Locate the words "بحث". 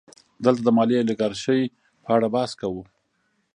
2.35-2.51